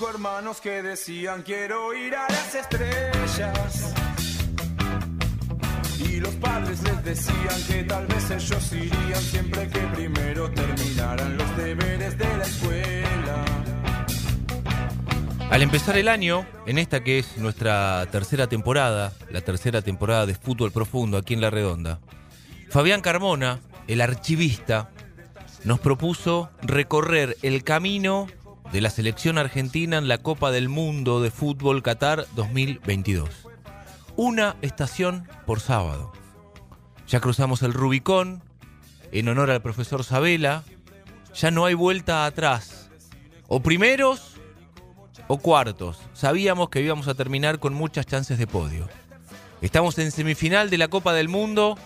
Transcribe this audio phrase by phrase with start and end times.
[0.00, 3.94] cinco hermanos que decían quiero ir a las estrellas.
[5.98, 11.56] Y los padres les decían que tal vez ellos irían siempre que primero terminaran los
[11.56, 13.44] deberes de la escuela.
[15.50, 20.34] Al empezar el año, en esta que es nuestra tercera temporada, la tercera temporada de
[20.34, 21.98] Fútbol Profundo aquí en La Redonda,
[22.70, 24.90] Fabián Carmona, el archivista,
[25.64, 28.28] nos propuso recorrer el camino
[28.72, 33.28] de la selección argentina en la Copa del Mundo de Fútbol Qatar 2022.
[34.16, 36.12] Una estación por sábado.
[37.08, 38.44] Ya cruzamos el Rubicón,
[39.10, 40.62] en honor al profesor Sabela,
[41.34, 42.90] ya no hay vuelta atrás.
[43.48, 44.36] O primeros
[45.26, 45.98] o cuartos.
[46.12, 48.88] Sabíamos que íbamos a terminar con muchas chances de podio.
[49.62, 51.76] Estamos en semifinal de la Copa del Mundo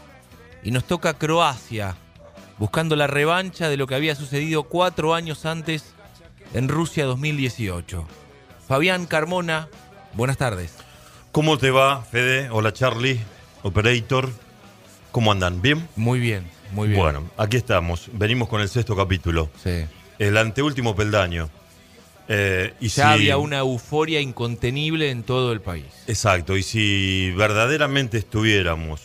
[0.62, 1.96] y nos toca Croacia,
[2.58, 5.93] buscando la revancha de lo que había sucedido cuatro años antes
[6.54, 8.06] en Rusia 2018.
[8.66, 9.68] Fabián Carmona,
[10.14, 10.74] buenas tardes.
[11.32, 12.48] ¿Cómo te va, Fede?
[12.50, 13.20] Hola, Charlie,
[13.62, 14.30] Operator.
[15.12, 15.60] ¿Cómo andan?
[15.62, 15.86] ¿Bien?
[15.96, 17.00] Muy bien, muy bien.
[17.00, 18.08] Bueno, aquí estamos.
[18.12, 19.50] Venimos con el sexto capítulo.
[19.62, 19.84] Sí.
[20.18, 21.50] El anteúltimo peldaño.
[22.26, 25.84] Eh, y Ya si- había una euforia incontenible en todo el país.
[26.06, 29.02] Exacto, y si verdaderamente estuviéramos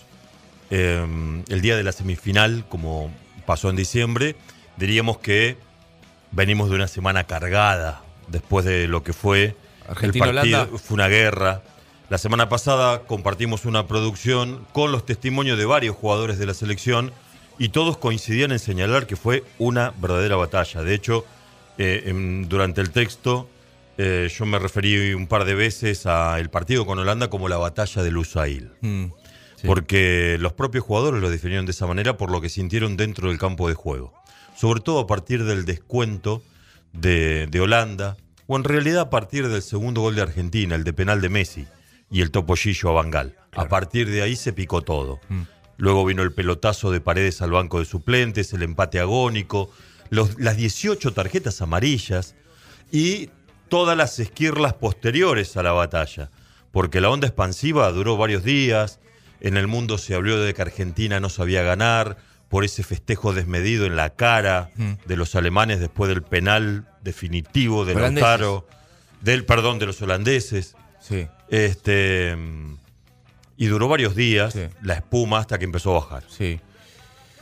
[0.71, 1.05] eh,
[1.49, 3.11] el día de la semifinal, como
[3.45, 4.35] pasó en diciembre,
[4.77, 5.57] diríamos que
[6.31, 9.55] venimos de una semana cargada después de lo que fue
[9.87, 10.41] Argentina-Holanda.
[10.43, 10.77] el partido.
[10.77, 11.61] Fue una guerra.
[12.09, 17.11] La semana pasada compartimos una producción con los testimonios de varios jugadores de la selección
[17.57, 20.81] y todos coincidían en señalar que fue una verdadera batalla.
[20.81, 21.25] De hecho,
[21.77, 23.47] eh, en- durante el texto
[23.97, 28.01] eh, yo me referí un par de veces al partido con Holanda como la batalla
[28.01, 28.71] de Lusail.
[28.79, 29.05] Mm,
[29.57, 29.67] sí.
[29.67, 33.37] Porque los propios jugadores lo definieron de esa manera por lo que sintieron dentro del
[33.37, 34.13] campo de juego.
[34.59, 36.41] Sobre todo a partir del descuento
[36.93, 40.91] de, de Holanda, o en realidad a partir del segundo gol de Argentina, el de
[40.93, 41.67] penal de Messi,
[42.11, 43.35] y el topollillo a Bangal.
[43.53, 45.19] A partir de ahí se picó todo.
[45.29, 45.41] Mm.
[45.77, 49.71] Luego vino el pelotazo de paredes al banco de suplentes, el empate agónico,
[50.09, 52.35] los- las 18 tarjetas amarillas
[52.91, 53.29] y
[53.69, 56.31] todas las esquirlas posteriores a la batalla.
[56.71, 58.99] Porque la onda expansiva duró varios días,
[59.39, 62.17] en el mundo se habló de que Argentina no sabía ganar,
[62.49, 64.93] por ese festejo desmedido en la cara Mm.
[65.05, 68.21] de los alemanes después del penal definitivo de Holandeses.
[68.29, 68.67] Lautaro,
[69.21, 70.75] del perdón de los holandeses.
[70.99, 71.27] Sí.
[71.49, 72.35] Este
[73.57, 74.61] y duró varios días Sí.
[74.81, 76.23] la espuma hasta que empezó a bajar.
[76.29, 76.59] Sí.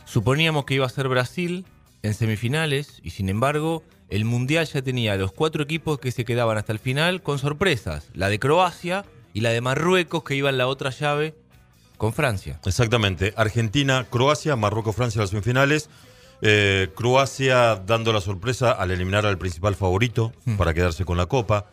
[0.04, 1.64] Suponíamos que iba a ser Brasil
[2.02, 6.56] en semifinales y sin embargo el Mundial ya tenía los cuatro equipos que se quedaban
[6.58, 8.08] hasta el final con sorpresas.
[8.14, 9.04] La de Croacia
[9.34, 11.34] y la de Marruecos que iba en la otra llave
[11.98, 12.58] con Francia.
[12.64, 13.34] Exactamente.
[13.36, 15.90] Argentina, Croacia, Marruecos, Francia las semifinales.
[16.40, 20.56] Eh, Croacia dando la sorpresa al eliminar al principal favorito Hmm.
[20.56, 21.66] para quedarse con la copa.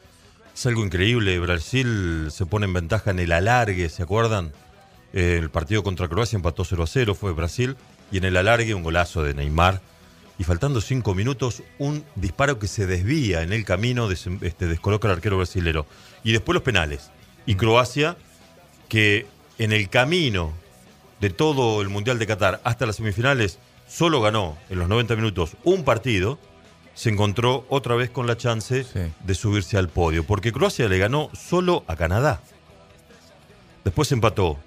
[0.53, 1.40] Es algo increíble.
[1.40, 4.52] Brasil se pone en ventaja en el alargue, ¿se acuerdan?
[5.13, 7.78] Eh, el partido contra Croacia empató 0 a 0, fue Brasil.
[8.12, 9.81] Y en el alargue un golazo de Neymar.
[10.38, 15.07] Y faltando cinco minutos, un disparo que se desvía en el camino, des- este, descoloca
[15.07, 15.86] al arquero brasilero.
[16.24, 17.09] Y después los penales.
[17.46, 18.18] Y Croacia,
[18.90, 19.28] que
[19.58, 20.52] en el camino
[21.22, 23.58] de todo el Mundial de Qatar hasta las semifinales
[23.88, 26.38] solo ganó en los 90 minutos un partido,
[26.94, 29.00] se encontró otra vez con la chance Sí.
[29.24, 32.42] de subirse al podio, porque Croacia le ganó solo a Canadá.
[33.84, 34.58] Después empató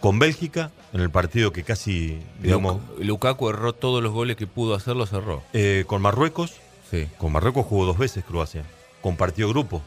[0.00, 4.46] con Bélgica en el partido que casi, digamos, Luk- Lukaku erró todos los goles que
[4.46, 5.42] pudo hacer, los erró.
[5.52, 6.54] eh, con Marruecos.
[6.90, 7.08] Sí.
[7.18, 8.64] Con Marruecos jugó dos veces Croacia.
[9.00, 9.82] Compartió grupo.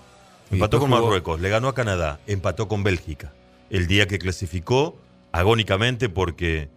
[0.52, 3.32] Empató con jugó- Marruecos, le ganó a Canadá, empató con Bélgica.
[3.70, 6.70] El día que clasificó, agónicamente porque...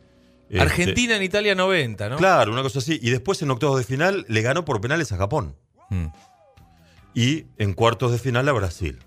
[0.49, 2.17] este, Argentina en Italia 90, ¿no?
[2.17, 2.99] Claro, una cosa así.
[3.03, 5.57] Y después en octavos de final le ganó por penales a Japón.
[5.91, 6.07] Mm.
[7.15, 8.99] Y en cuartos de final a Brasil.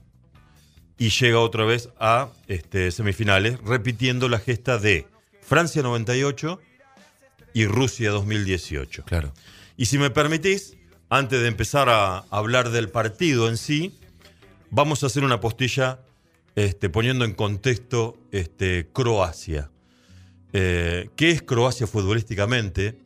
[0.97, 5.08] Y llega otra vez a este, semifinales, repitiendo la gesta de
[5.42, 6.60] Francia 98
[7.54, 9.04] y Rusia 2018.
[9.06, 9.34] Claro.
[9.77, 10.77] Y si me permitís,
[11.10, 14.00] antes de empezar a hablar del partido en sí,
[14.69, 16.00] vamos a hacer una postilla
[16.66, 19.72] este, poniendo en contexto este, Croacia.
[20.54, 23.00] Eh, ¿Qué es Croacia futbolísticamente?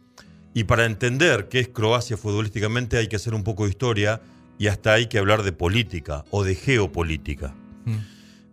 [0.54, 4.22] Y para entender qué es Croacia futbolísticamente hay que hacer un poco de historia
[4.58, 7.54] y hasta hay que hablar de política o de geopolítica.
[7.86, 7.98] Mm.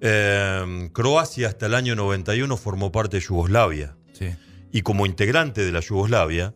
[0.01, 4.31] Eh, Croacia hasta el año 91 formó parte de Yugoslavia Sí.
[4.73, 6.55] y como integrante de la Yugoslavia,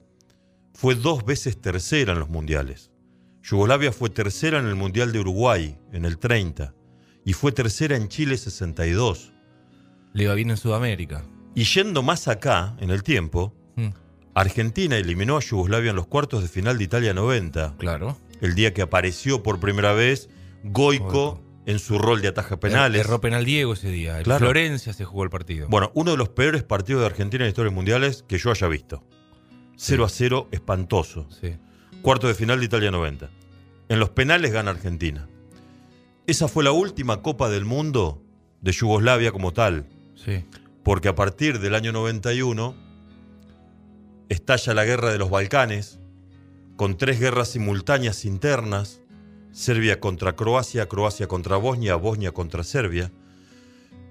[0.74, 2.90] fue dos veces tercera en los mundiales.
[3.42, 6.74] Yugoslavia fue tercera en el Mundial de Uruguay en el 30
[7.26, 9.32] y fue tercera en Chile 62.
[10.14, 11.24] Le iba bien en Sudamérica.
[11.54, 13.88] Y yendo más acá en el tiempo, Mm.
[14.34, 18.16] Argentina eliminó a Yugoslavia en los cuartos de final de Italia 90, Claro.
[18.40, 20.30] el día que apareció por primera vez
[20.62, 21.42] Goico Goico.
[21.66, 23.00] en su rol de ataja penales.
[23.00, 24.16] Erró penal Diego ese día.
[24.18, 24.38] En Claro.
[24.46, 25.68] Florencia se jugó el partido.
[25.68, 29.02] Bueno, uno de los peores partidos de Argentina en historias mundiales que yo haya visto.
[29.76, 31.28] 0 a 0, espantoso.
[31.40, 31.56] Sí.
[32.02, 33.28] Cuarto de final de Italia 90.
[33.88, 35.28] En los penales gana Argentina.
[36.26, 38.22] Esa fue la última Copa del Mundo
[38.60, 40.44] de Yugoslavia como tal, Sí.
[40.82, 42.74] porque a partir del año 91
[44.28, 46.00] estalla la guerra de los Balcanes,
[46.76, 49.00] con tres guerras simultáneas internas,
[49.52, 53.12] Serbia contra Croacia, Croacia contra Bosnia, Bosnia contra Serbia,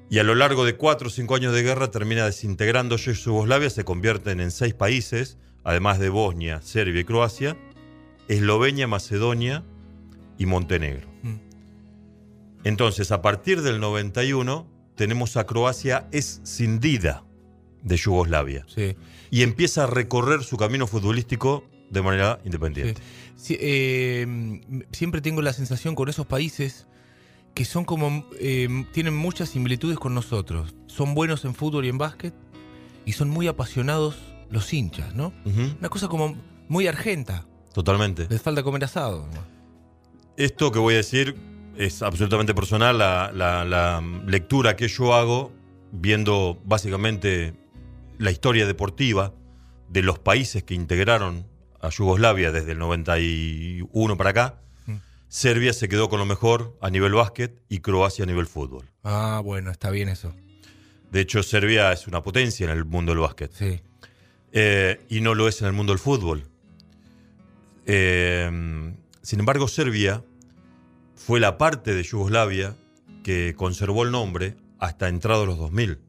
[0.09, 3.83] y a lo largo de cuatro o cinco años de guerra termina desintegrándose Yugoslavia, se
[3.83, 7.57] convierten en seis países, además de Bosnia, Serbia y Croacia,
[8.27, 9.63] Eslovenia, Macedonia
[10.37, 11.07] y Montenegro.
[11.23, 11.44] Mm.
[12.65, 17.23] Entonces, a partir del 91, tenemos a Croacia escindida
[17.83, 18.95] de Yugoslavia Sí.
[19.31, 22.99] y empieza a recorrer su camino futbolístico de manera independiente.
[23.35, 26.87] Sí, eh, siempre tengo la sensación con esos países
[27.53, 28.27] que son como.
[28.39, 30.75] eh, tienen muchas similitudes con nosotros.
[30.87, 32.33] Son buenos en fútbol y en básquet
[33.05, 34.17] y son muy apasionados
[34.49, 35.31] los hinchas, ¿no?
[35.79, 36.35] Una cosa como
[36.67, 37.45] muy argenta.
[37.73, 38.25] Totalmente.
[38.29, 39.27] Les falta comer asado.
[40.37, 41.35] Esto que voy a decir
[41.77, 45.51] es absolutamente personal, la, la- la lectura que yo hago
[45.91, 47.53] viendo básicamente
[48.17, 49.33] la historia deportiva
[49.89, 51.45] de los países que integraron
[51.81, 54.61] a Yugoslavia desde el 91 para acá.
[54.87, 54.95] Mm.
[55.27, 58.89] Serbia se quedó con lo mejor a nivel básquet y Croacia a nivel fútbol.
[59.03, 60.33] Ah, bueno, está bien eso.
[61.11, 63.51] De hecho, Serbia es una potencia en el mundo del básquet.
[63.53, 63.81] Sí.
[64.51, 66.45] Eh, y no lo es en el mundo del fútbol.
[67.85, 70.23] Eh, sin embargo, Serbia
[71.15, 72.75] fue la parte de Yugoslavia
[73.23, 75.99] que conservó el nombre hasta entrados los 2000,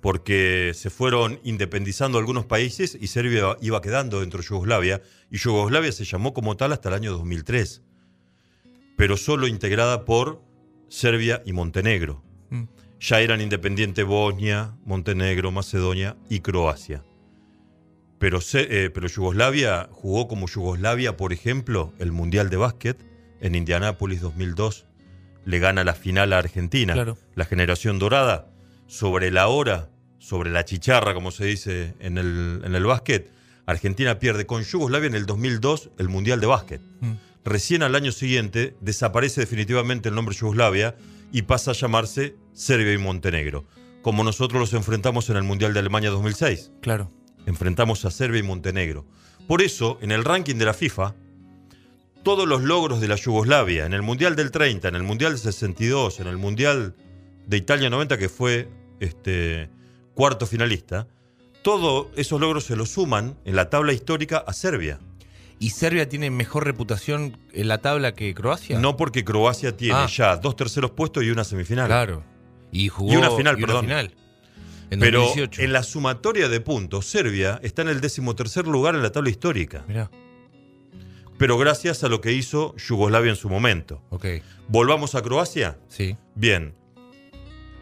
[0.00, 5.00] porque se fueron independizando algunos países y Serbia iba quedando dentro de Yugoslavia,
[5.30, 7.82] y Yugoslavia se llamó como tal hasta el año 2003,
[8.96, 10.42] pero solo integrada por
[10.88, 12.22] Serbia y Montenegro.
[12.50, 12.64] Mm.
[13.00, 17.02] Ya eran independientes Bosnia, Montenegro, Macedonia y Croacia.
[18.18, 23.13] Pero, eh, pero Yugoslavia jugó como Yugoslavia, por ejemplo, el Mundial de Básquet
[23.44, 24.86] en Indianápolis 2002.
[25.44, 26.94] Le gana la final a Argentina.
[26.94, 27.18] Claro.
[27.34, 28.48] La generación dorada,
[28.86, 33.30] sobre la hora, sobre la chicharra, como se dice en el, en el básquet,
[33.66, 36.80] Argentina pierde con Yugoslavia en el 2002 el Mundial de Básquet.
[37.00, 37.12] Mm.
[37.44, 40.96] Recién al año siguiente desaparece definitivamente el nombre Yugoslavia
[41.30, 43.66] y pasa a llamarse Serbia y Montenegro,
[44.00, 47.10] como nosotros los enfrentamos en el Mundial de Alemania 2006 Claro.
[47.44, 49.04] enfrentamos a Serbia y Montenegro.
[49.46, 51.14] Por eso, en el ranking de la FIFA,
[52.24, 55.38] todos los logros de la Yugoslavia, en el Mundial del 30, en el Mundial del
[55.40, 56.94] 62, en el Mundial
[57.46, 58.68] de Italia 90, que fue
[59.00, 59.68] este,
[60.14, 61.06] cuarto finalista,
[61.62, 64.98] todos esos logros se los suman en la tabla histórica a Serbia.
[65.58, 68.78] ¿Y Serbia tiene mejor reputación en la tabla que Croacia?
[68.78, 70.08] No porque Croacia tiene Ah.
[70.10, 71.86] ya dos terceros puestos y una semifinal.
[71.86, 72.24] Claro.
[72.72, 73.12] Y jugó.
[73.12, 73.84] Y una final, perdón.
[73.84, 74.14] final.
[74.90, 75.62] En Pero 2018.
[75.62, 79.84] en la sumatoria de puntos, Serbia está en el decimotercer lugar en la tabla histórica.
[79.88, 80.10] Mirá.
[81.38, 84.02] Pero gracias a lo que hizo Yugoslavia en su momento.
[84.10, 84.26] Ok.
[84.68, 85.78] Volvamos a Croacia.
[85.88, 86.16] Sí.
[86.34, 86.74] Bien.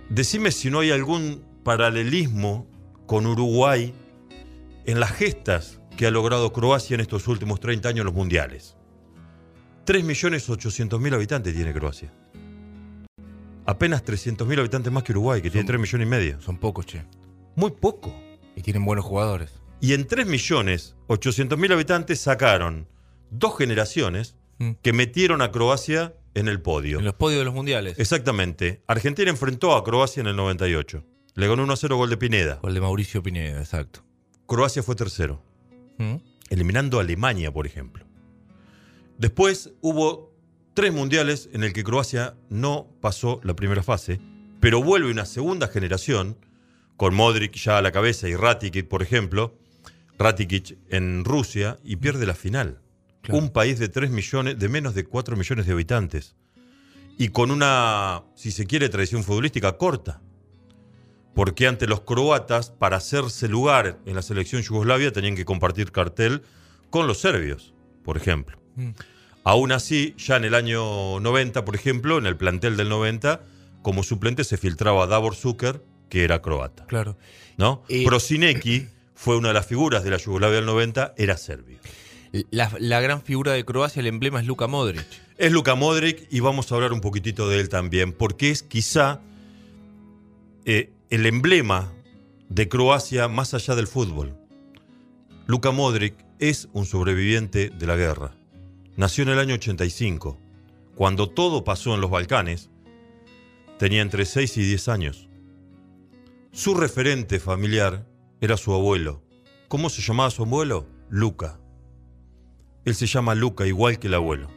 [0.09, 2.67] Decime si no hay algún paralelismo
[3.07, 3.95] con Uruguay
[4.87, 8.77] en las gestas que ha logrado Croacia en estos últimos 30 años en los mundiales.
[9.87, 12.13] 3.800.000 habitantes tiene Croacia.
[13.67, 16.41] Apenas 300.000 habitantes más que Uruguay, que tiene Son- 3 millones y medio.
[16.41, 17.05] Son pocos, che.
[17.55, 18.15] Muy poco.
[18.57, 19.53] Y tienen buenos jugadores.
[19.81, 22.87] Y en 3.800.000 habitantes sacaron
[23.33, 24.73] dos generaciones Mm.
[24.83, 26.99] que metieron a Croacia en el podio.
[26.99, 27.99] En los podios de los mundiales.
[27.99, 28.83] Exactamente.
[28.87, 31.03] Argentina enfrentó a Croacia en el 98.
[31.35, 32.61] Le ganó 1 a 0 gol de Pineda.
[32.63, 34.05] El de Mauricio Pineda, exacto.
[34.47, 35.43] Croacia fue tercero,
[35.99, 36.17] ¿Mm?
[36.51, 38.05] eliminando a Alemania, por ejemplo.
[39.19, 40.33] Después hubo
[40.75, 44.21] tres mundiales en el que Croacia no pasó la primera fase,
[44.61, 46.37] pero vuelve una segunda generación,
[46.97, 49.55] con Modric ya a la cabeza y Ratikic, por ejemplo,
[50.19, 52.79] Ratikic en Rusia, y pierde la final.
[53.23, 53.41] Claro.
[53.41, 56.35] Un país de 3 millones, de menos de 4 millones de habitantes.
[57.19, 60.21] Y con una, si se quiere, tradición futbolística corta.
[61.35, 66.43] Porque ante los croatas, para hacerse lugar en la selección yugoslavia, tenían que compartir cartel
[66.91, 67.73] con los serbios,
[68.05, 68.59] por ejemplo.
[68.77, 68.91] Mm.
[69.45, 73.41] Aún así, ya en el año 90, por ejemplo, en el plantel del 90,
[73.83, 76.87] como suplente se filtraba Davor Zucker, que era croata.
[76.87, 77.17] Claro.
[77.57, 77.83] ¿no?
[77.89, 81.79] Eh, Prosinecki fue una de las figuras de la Yugoslavia del 90, era serbio.
[82.51, 85.05] La, gran figura de Croacia, el emblema es Luka Modric.
[85.37, 89.21] Es Luka Modric y vamos a hablar un poquitito de él también, porque es quizá
[90.65, 91.93] eh, el emblema
[92.49, 94.35] de Croacia más allá del fútbol.
[95.47, 98.35] Luka Modric es un sobreviviente de la guerra.
[98.97, 100.39] Nació en el año 85,
[100.95, 102.71] cuando todo pasó en los Balcanes,
[103.79, 105.29] tenía entre 6 y 10 años.
[106.51, 108.07] Su referente familiar
[108.41, 109.23] era su abuelo.
[109.69, 110.87] ¿Cómo se llamaba su abuelo?
[111.11, 111.62] Luca.
[112.85, 114.49] Él se llama Luca, igual que el abuelo.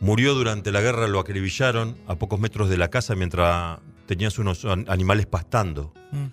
[0.00, 4.64] Murió durante la guerra, lo acribillaron a pocos metros de la casa mientras tenían unos
[4.64, 5.92] an- animales pastando.
[6.12, 6.26] Mm.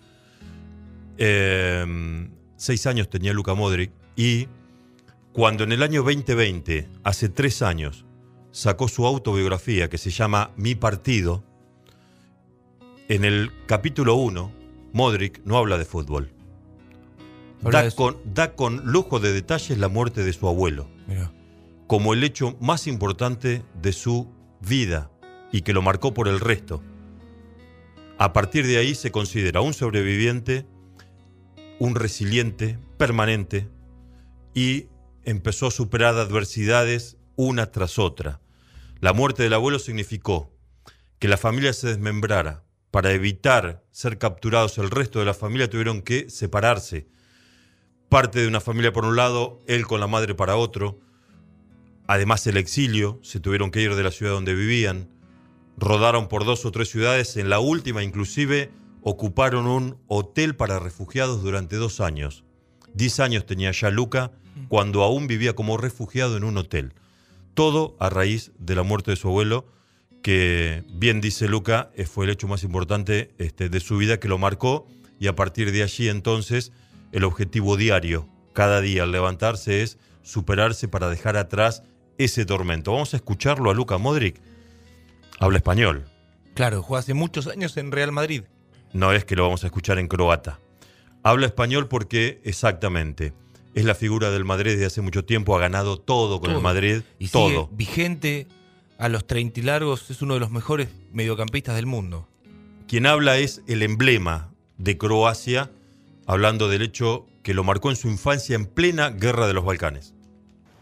[1.17, 4.47] Eh, seis años tenía Luca Modric y
[5.31, 8.05] cuando en el año 2020, hace tres años,
[8.51, 11.43] sacó su autobiografía que se llama Mi Partido,
[13.09, 14.51] en el capítulo 1,
[14.93, 16.31] Modric no habla de fútbol.
[17.61, 21.31] Da con, da con lujo de detalles la muerte de su abuelo, Mirá.
[21.87, 24.31] como el hecho más importante de su
[24.61, 25.11] vida
[25.51, 26.83] y que lo marcó por el resto.
[28.17, 30.65] A partir de ahí se considera un sobreviviente,
[31.79, 33.67] un resiliente permanente
[34.53, 34.87] y
[35.23, 38.41] empezó a superar adversidades una tras otra.
[39.01, 40.53] La muerte del abuelo significó
[41.19, 42.63] que la familia se desmembrara.
[42.91, 47.07] Para evitar ser capturados, el resto de la familia tuvieron que separarse.
[48.09, 50.99] Parte de una familia por un lado, él con la madre para otro.
[52.07, 55.09] Además el exilio, se tuvieron que ir de la ciudad donde vivían.
[55.77, 58.71] Rodaron por dos o tres ciudades, en la última inclusive
[59.01, 62.43] ocuparon un hotel para refugiados durante dos años.
[62.93, 64.31] Diez años tenía ya Luca
[64.67, 66.93] cuando aún vivía como refugiado en un hotel.
[67.53, 69.67] Todo a raíz de la muerte de su abuelo,
[70.21, 74.27] que bien dice Luca, eh, fue el hecho más importante este, de su vida que
[74.27, 74.87] lo marcó
[75.19, 76.71] y a partir de allí entonces
[77.15, 81.83] el objetivo diario, cada día al levantarse es superarse para dejar atrás
[82.17, 82.91] ese tormento.
[82.91, 84.41] Vamos a escucharlo a Luca Modric.
[85.39, 86.05] Habla español.
[86.53, 88.43] Claro, jugó hace muchos años en Real Madrid.
[88.93, 90.59] No es que lo vamos a escuchar en croata.
[91.23, 93.33] Habla español porque exactamente
[93.73, 96.57] es la figura del Madrid desde hace mucho tiempo, ha ganado todo con Todo.
[96.57, 97.69] el Madrid, Y sigue todo.
[97.73, 98.47] vigente
[98.97, 102.27] a los 30 y largos, es uno de los mejores mediocampistas del mundo.
[102.87, 105.71] Quien habla es el emblema de Croacia,
[106.25, 110.13] hablando del hecho que lo marcó en su infancia en plena guerra de los Balcanes.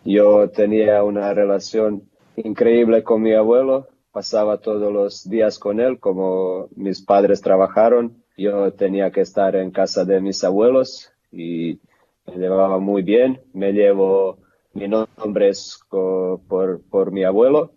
[0.06, 2.04] Yo tenía una relación
[2.36, 8.74] increíble con mi abuelo, pasaba todos los días con él, como mis padres trabajaron, yo
[8.74, 11.80] tenía que estar en casa de mis abuelos y
[12.26, 14.40] me llevaba muy bien, me llevo
[14.74, 17.74] mi nombre es por, por mi abuelo.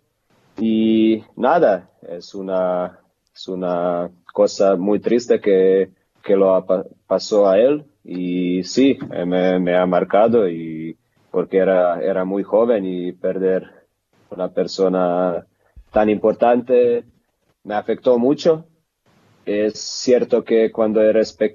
[0.58, 3.00] Y nada, es una,
[3.34, 5.90] es una cosa muy triste que,
[6.22, 6.64] que lo ha
[7.06, 10.96] pasó a él y sí, eh, me, me ha marcado y
[11.30, 13.70] porque era, era muy joven y perder
[14.30, 15.46] una persona
[15.92, 17.04] tan importante
[17.64, 18.66] me afectó mucho.
[19.44, 21.54] Es cierto que cuando eres pe-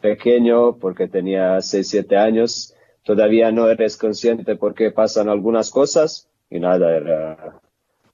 [0.00, 6.58] pequeño, porque tenía 6, 7 años, todavía no eres consciente porque pasan algunas cosas y
[6.60, 7.60] nada, era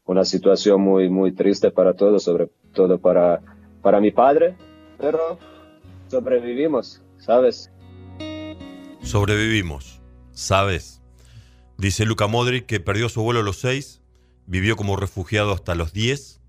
[0.07, 3.41] una situación muy, muy triste para todos, sobre todo para,
[3.83, 4.57] para mi padre,
[4.99, 5.39] pero
[6.09, 7.71] sobrevivimos, ¿sabes?
[9.03, 10.01] Sobrevivimos,
[10.33, 11.03] ¿sabes?
[11.79, 14.03] Dice Luka Modric que perdió a su abuelo a los 6,
[14.47, 16.41] vivió como refugiado hasta los 10,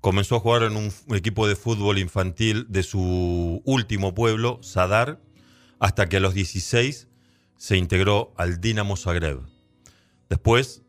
[0.00, 5.20] comenzó a jugar en un equipo de fútbol infantil de su último pueblo, Sadar,
[5.78, 7.08] hasta que a los 16
[7.56, 9.40] se integró al Dinamo Zagreb.
[10.28, 10.82] Después,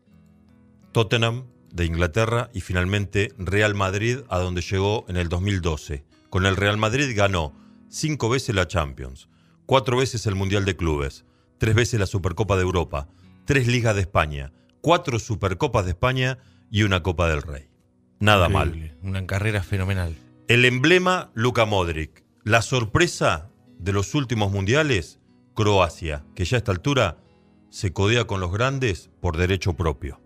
[0.92, 6.04] Tottenham de Inglaterra y finalmente Real Madrid, a donde llegó en el 2012.
[6.28, 7.54] Con el Real Madrid ganó
[7.92, 9.28] cinco veces la Champions,
[9.66, 11.24] cuatro veces el Mundial de Clubes,
[11.58, 13.08] tres veces la Supercopa de Europa,
[13.44, 16.38] tres Ligas de España, cuatro Supercopas de España
[16.70, 17.68] y una Copa del Rey.
[18.18, 18.96] Nada mal.
[19.02, 20.16] Una carrera fenomenal.
[20.48, 22.24] El emblema Luka Modric.
[22.44, 25.20] La sorpresa de los últimos mundiales,
[25.54, 27.18] Croacia, que ya a esta altura
[27.70, 30.20] se codea con los grandes por derecho propio.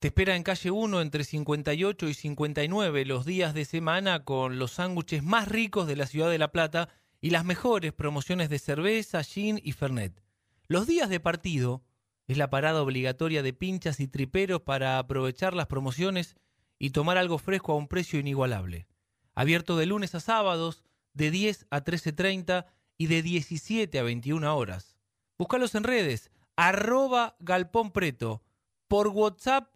[0.00, 4.70] Te espera en calle 1 entre 58 y 59 los días de semana con los
[4.70, 6.88] sándwiches más ricos de la ciudad de La Plata
[7.20, 10.22] y las mejores promociones de cerveza, gin y fernet.
[10.68, 11.84] Los días de partido
[12.28, 16.34] es la parada obligatoria de pinchas y triperos para aprovechar las promociones
[16.78, 18.86] y tomar algo fresco a un precio inigualable.
[19.34, 22.64] Abierto de lunes a sábados, de 10 a 13.30
[22.96, 24.96] y de 17 a 21 horas.
[25.36, 28.42] Búscalos en redes, arroba Galpón Preto,
[28.88, 29.74] por WhatsApp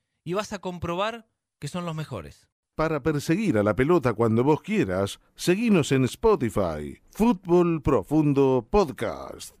[0.23, 1.27] y vas a comprobar
[1.59, 2.47] que son los mejores.
[2.75, 6.99] Para perseguir a la pelota cuando vos quieras, seguinos en Spotify.
[7.11, 9.60] Fútbol Profundo Podcast.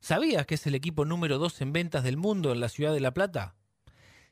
[0.00, 3.00] ¿Sabías que es el equipo número 2 en ventas del mundo en la ciudad de
[3.00, 3.56] La Plata?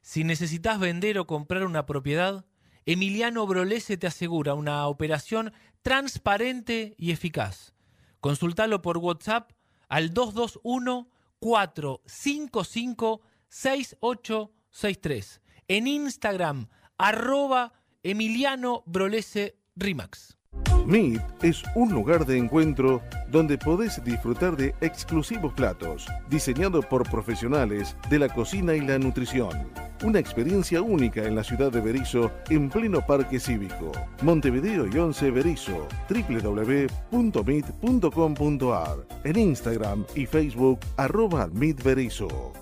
[0.02, 2.44] Si necesitas vender o comprar una propiedad,
[2.86, 7.74] Emiliano Brolese te asegura una operación transparente y eficaz.
[8.20, 9.52] Consultalo por WhatsApp
[9.88, 11.08] al 221
[11.40, 15.40] 455 6863.
[15.68, 17.72] en Instagram, arroba
[18.02, 20.36] Emiliano Brolese Rimax.
[20.86, 27.96] Meet es un lugar de encuentro donde podés disfrutar de exclusivos platos, diseñados por profesionales
[28.10, 29.68] de la cocina y la nutrición.
[30.02, 33.92] Una experiencia única en la ciudad de Berizo, en pleno parque cívico.
[34.22, 42.52] Montevideo y 11 Berizo, www.meet.com.ar, en Instagram y Facebook, arroba Meet Berizo.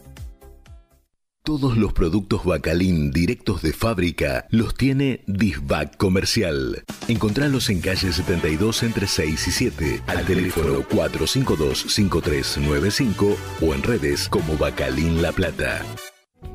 [1.45, 6.85] Todos los productos Bacalín directos de fábrica los tiene Disbac Comercial.
[7.09, 14.57] Encontralos en calle 72 entre 6 y 7, al teléfono 452-5395 o en redes como
[14.57, 15.83] Bacalín La Plata.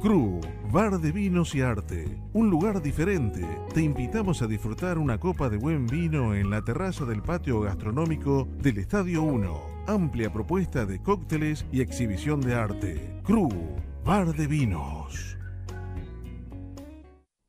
[0.02, 0.40] Cru,
[0.72, 2.22] Bar de Vinos y Arte.
[2.32, 3.46] Un lugar diferente.
[3.74, 8.48] Te invitamos a disfrutar una copa de buen vino en la terraza del patio gastronómico
[8.62, 9.84] del Estadio 1.
[9.88, 13.20] Amplia propuesta de cócteles y exhibición de arte.
[13.26, 13.50] Cru,
[14.08, 15.38] Bar de Vinos.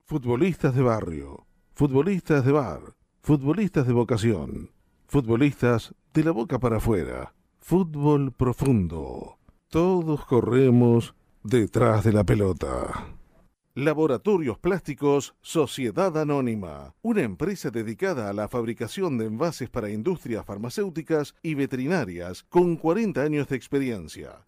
[0.05, 1.47] Futbolistas de barrio.
[1.73, 2.81] Futbolistas de bar.
[3.23, 4.73] Futbolistas de vocación.
[5.07, 7.33] Futbolistas de la boca para afuera.
[7.61, 9.39] Fútbol profundo.
[9.69, 13.07] Todos corremos detrás de la pelota.
[13.77, 21.37] Laboratorios Plásticos Sociedad Anónima, una empresa dedicada a la fabricación de envases para industrias farmacéuticas
[21.41, 24.48] y veterinarias con 40 años de experiencia.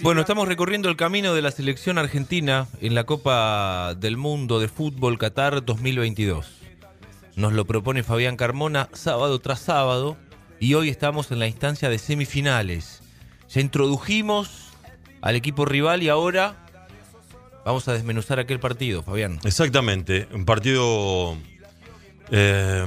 [0.00, 4.66] Bueno, estamos recorriendo el camino de la selección argentina en la Copa del Mundo de
[4.66, 6.46] Fútbol Qatar 2022.
[7.36, 10.16] Nos lo propone Fabián Carmona sábado tras sábado
[10.58, 13.00] y hoy estamos en la instancia de semifinales.
[13.48, 14.70] Ya introdujimos
[15.20, 16.66] al equipo rival y ahora
[17.64, 19.38] vamos a desmenuzar aquel partido, Fabián.
[19.44, 21.36] Exactamente, un partido
[22.32, 22.84] eh,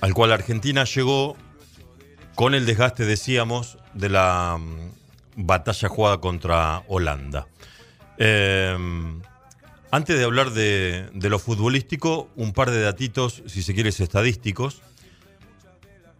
[0.00, 1.36] al cual Argentina llegó
[2.34, 7.46] con el desgaste, decíamos, de la mm, batalla jugada contra Holanda.
[8.18, 8.76] Eh,
[9.90, 14.80] antes de hablar de, de lo futbolístico, un par de datitos, si se quiere, estadísticos.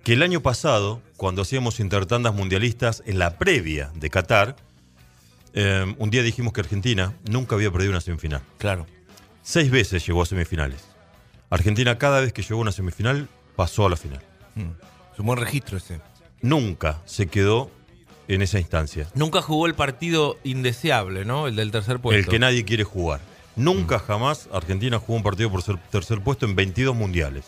[0.05, 4.57] Que el año pasado, cuando hacíamos intertandas mundialistas en la previa de Qatar,
[5.55, 8.43] eh, un día dijimos que Argentina nunca había perdido una semifinal.
[8.59, 8.87] Claro.
[9.43, 10.85] Seis veces llegó a semifinales.
[11.51, 14.23] Argentina cada vez que llegó a una semifinal pasó a la final.
[15.13, 16.01] Es un buen registro ese.
[16.43, 17.71] Nunca se quedó
[18.29, 19.09] en esa instancia.
[19.15, 21.47] Nunca jugó el partido indeseable, ¿no?
[21.47, 22.19] El del tercer puesto.
[22.19, 23.21] El que nadie quiere jugar.
[23.57, 27.45] Nunca jamás Argentina jugó un partido por ser tercer puesto en 22 mundiales.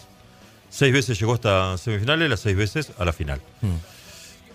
[0.68, 3.40] Seis veces llegó hasta semifinales, las seis veces a la final.
[3.62, 3.74] Mm.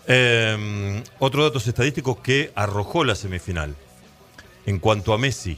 [0.07, 3.75] Eh, otro datos estadísticos que arrojó la semifinal.
[4.65, 5.57] En cuanto a Messi,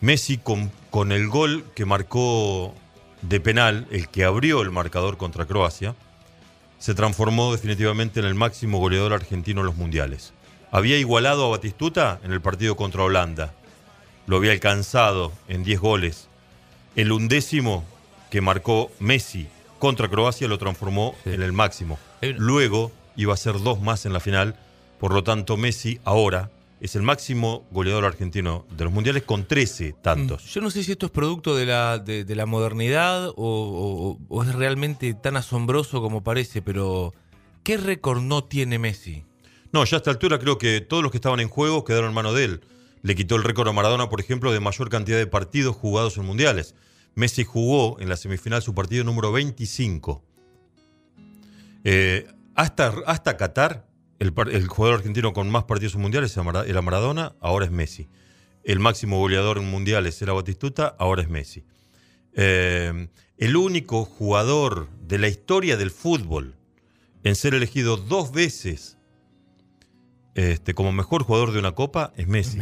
[0.00, 2.74] Messi con, con el gol que marcó
[3.22, 5.94] de penal, el que abrió el marcador contra Croacia,
[6.78, 10.32] se transformó definitivamente en el máximo goleador argentino en los mundiales.
[10.70, 13.54] Había igualado a Batistuta en el partido contra Holanda.
[14.26, 16.28] Lo había alcanzado en 10 goles.
[16.96, 17.84] El undécimo
[18.30, 21.98] que marcó Messi contra Croacia lo transformó en el máximo.
[22.20, 24.56] Luego iba a ser dos más en la final.
[24.98, 29.94] Por lo tanto, Messi ahora es el máximo goleador argentino de los mundiales con 13
[30.02, 30.44] tantos.
[30.52, 34.18] Yo no sé si esto es producto de la, de, de la modernidad o, o-
[34.28, 37.14] o es realmente tan asombroso como parece, pero
[37.62, 39.24] ¿qué récord no tiene Messi?
[39.72, 42.14] No, ya a esta altura creo que todos los que estaban en juego quedaron en
[42.14, 42.60] mano de él.
[43.02, 46.24] Le quitó el récord a Maradona, por ejemplo, de mayor cantidad de partidos jugados en
[46.24, 46.74] mundiales.
[47.14, 50.22] Messi jugó en la semifinal su partido número 25.
[51.84, 53.86] Eh, hasta, hasta Qatar,
[54.18, 58.08] el, el jugador argentino con más partidos mundiales era Mara- era Maradona, ahora es Messi.
[58.64, 61.64] El máximo goleador en mundiales era Batistuta, ahora es Messi.
[62.32, 66.56] Eh, el único jugador de la historia del fútbol
[67.24, 68.96] en ser elegido dos veces
[70.34, 72.58] este, como mejor jugador de una copa es Messi.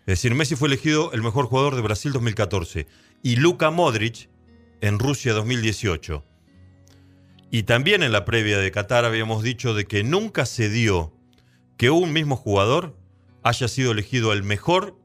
[0.00, 2.86] Es decir, Messi fue elegido el mejor jugador de Brasil 2014
[3.22, 4.28] y Luka Modric
[4.80, 6.24] en Rusia 2018.
[7.54, 11.12] Y también en la previa de Qatar habíamos dicho de que nunca se dio
[11.76, 12.98] que un mismo jugador
[13.44, 14.98] haya sido elegido el mejor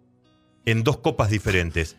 [0.66, 1.96] en dos copas diferentes.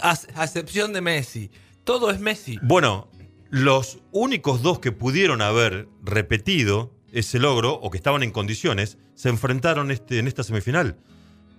[0.00, 1.50] A, a excepción de Messi.
[1.84, 2.58] Todo es Messi.
[2.62, 3.10] Bueno,
[3.50, 9.28] los únicos dos que pudieron haber repetido ese logro, o que estaban en condiciones, se
[9.28, 10.96] enfrentaron este, en esta semifinal.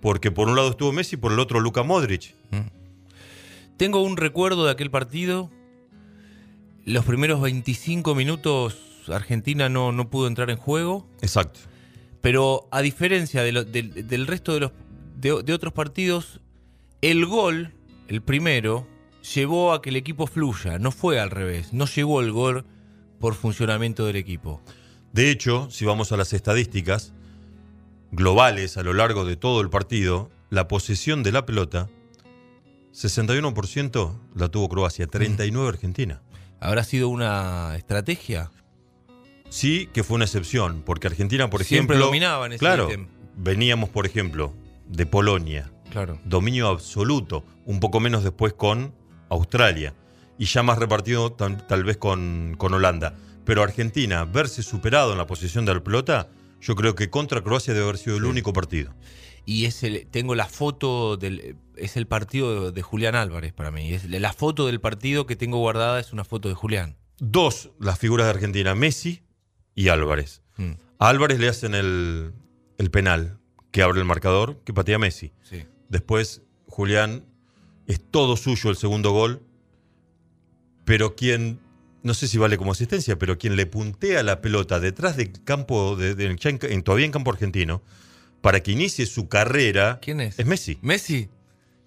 [0.02, 2.34] Porque por un lado estuvo Messi, por el otro Luka Modric.
[3.76, 5.52] Tengo un recuerdo de aquel partido.
[6.92, 8.76] Los primeros 25 minutos
[9.08, 11.06] Argentina no, no pudo entrar en juego.
[11.22, 11.60] Exacto.
[12.20, 14.72] Pero a diferencia de lo- del- del resto de, los,
[15.16, 16.40] de, de otros partidos,
[17.00, 17.74] el gol,
[18.08, 18.86] el primero,
[19.34, 20.78] llevó a que el equipo fluya.
[20.78, 21.72] No fue al revés.
[21.72, 22.64] No llegó el gol
[23.20, 24.60] por funcionamiento del equipo.
[25.12, 27.12] De hecho, si vamos a las estadísticas
[28.12, 31.88] globales a lo largo de todo el partido, la posesión de la pelota,
[32.92, 36.22] 61% la tuvo Croacia, 39 Argentina.
[36.60, 38.50] ¿Habrá sido una estrategia?
[39.48, 42.06] Sí, que fue una excepción, porque Argentina, por Siempre ejemplo.
[42.06, 43.08] dominaba en ese Claro, ítem.
[43.36, 44.52] veníamos, por ejemplo,
[44.86, 45.70] de Polonia.
[45.90, 46.20] Claro.
[46.24, 48.94] Dominio absoluto, un poco menos después con
[49.30, 49.94] Australia.
[50.38, 53.14] Y ya más repartido tal, tal vez con, con Holanda.
[53.44, 56.28] Pero Argentina, verse superado en la posición de la pelota,
[56.60, 58.94] yo creo que contra Croacia debe haber sido el único partido.
[59.46, 61.56] Y es el, tengo la foto del.
[61.78, 63.92] Es el partido de, Julián Álvarez para mí.
[63.92, 66.96] Es la foto del partido que tengo guardada es una foto de Julián.
[67.18, 69.22] Dos, las figuras de Argentina, Messi
[69.74, 70.42] y Álvarez.
[70.56, 70.72] Mm.
[70.98, 72.32] A Álvarez le hacen el,
[72.78, 73.38] el penal
[73.70, 75.32] que abre el marcador, que patea Messi.
[75.42, 75.64] Sí.
[75.88, 77.24] Después, Julián,
[77.86, 79.42] es todo suyo el segundo gol,
[80.84, 81.60] pero quien,
[82.02, 85.96] no sé si vale como asistencia, pero quien le puntea la pelota detrás del campo,
[85.96, 87.82] de, en- todavía en campo argentino,
[88.40, 89.98] para que inicie su carrera.
[90.00, 90.38] ¿Quién es?
[90.38, 90.78] Es Messi.
[90.82, 91.28] Messi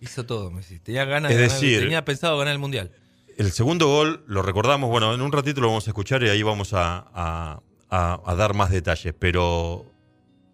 [0.01, 0.79] hizo todo, Messi.
[0.79, 2.91] Tenía ganas Es de ganar- decir- tenía pensado ganar el mundial.
[3.37, 6.43] El segundo gol lo recordamos, bueno, en un ratito lo vamos a escuchar y ahí
[6.43, 9.85] vamos a, a- a- a dar más detalles, pero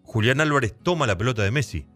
[0.04, 1.86] Julián Álvarez toma la pelota de Messi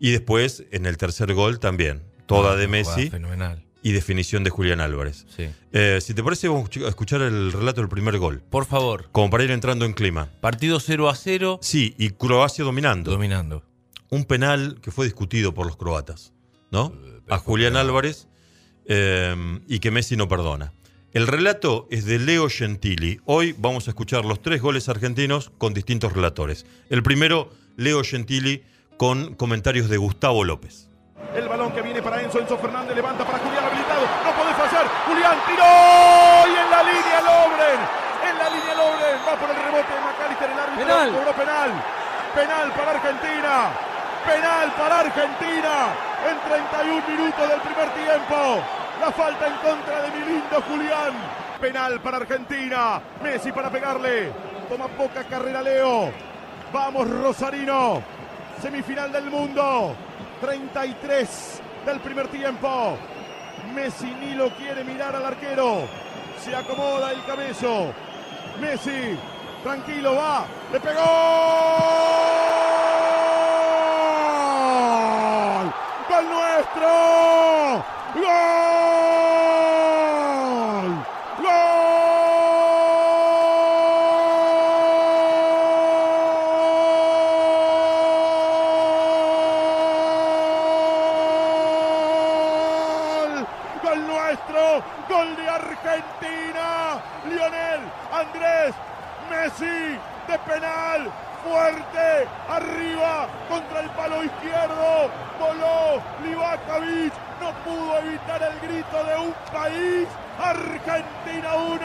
[0.00, 3.62] y después en el tercer gol también, toda Ah, de Messi Fenomenal.
[3.82, 5.26] y definición de Julián Álvarez.
[5.34, 5.48] Sí.
[5.72, 9.08] Eh, si te parece, vamos a escuchar el relato del primer gol, Por favor.
[9.12, 10.28] como para ir entrando en clima.
[10.40, 11.58] Partido 0 a 0.
[11.62, 13.10] Sí, y Croacia dominando.
[13.12, 13.62] Dominando.
[14.10, 16.32] Un penal que fue discutido por los croatas,
[16.76, 16.92] ¿no?
[17.30, 18.28] A Julián Álvarez
[18.84, 19.34] eh,
[19.66, 20.74] y que Messi no perdona.
[21.12, 23.18] El relato es de Leo Gentili.
[23.24, 26.66] Hoy vamos a escuchar los tres goles argentinos con distintos relatores.
[26.90, 28.62] El primero, Leo Gentili,
[28.98, 30.90] con comentarios de Gustavo López.
[31.34, 34.86] El balón que viene para Enzo, Enzo Fernández levanta para Julián habilitado, no puede fallar,
[35.08, 35.72] Julián tiró
[36.44, 37.80] y en la línea Lobren,
[38.20, 41.08] en la línea Lobren, va por el rebote de McAllister, el árbitro Penal.
[41.16, 41.70] cobró penal,
[42.36, 43.54] penal para Argentina,
[44.28, 48.60] penal para Argentina en 31 minutos del primer tiempo,
[49.00, 51.12] la falta en contra de mi lindo Julián,
[51.60, 54.32] penal para Argentina, Messi para pegarle,
[54.68, 56.10] toma poca carrera Leo,
[56.72, 58.02] vamos Rosarino,
[58.60, 59.94] semifinal del mundo.
[60.40, 62.98] 33 del primer tiempo.
[63.74, 65.88] Messi ni lo quiere mirar al arquero.
[66.42, 67.94] Se acomoda el cabello.
[68.60, 69.18] Messi,
[69.62, 70.44] tranquilo, va.
[70.72, 71.00] Le pegó.
[74.96, 75.72] ¡Gol!
[76.08, 76.88] ¡Gol nuestro!
[78.14, 78.22] ¡Gol!
[92.52, 93.46] ¡Gol!
[93.82, 94.82] ¡Gol nuestro!
[95.08, 97.02] ¡Gol de Argentina!
[97.28, 97.80] Lionel
[98.12, 98.74] Andrés
[99.30, 101.10] Messi de penal.
[101.44, 105.08] Fuerte, arriba, contra el palo izquierdo,
[105.38, 110.08] voló Livakovic, no pudo evitar el grito de un país,
[110.40, 111.78] Argentina 1,